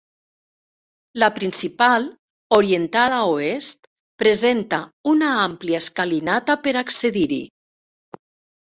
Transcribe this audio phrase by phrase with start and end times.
[1.23, 2.07] La principal,
[2.57, 3.85] orientada a oest,
[4.25, 4.83] presenta
[5.15, 7.43] una àmplia escalinata per accedir-hi.